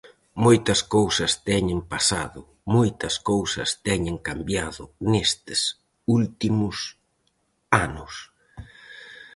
Moitas 0.45 0.81
cousas 0.95 1.31
teñen 1.49 1.79
pasado, 1.93 2.39
moitas 2.75 3.15
cousas 3.31 3.69
teñen 3.87 4.15
cambiado 4.27 4.83
nestes 5.11 5.61
últimos 6.19 6.77
anos. 7.85 8.13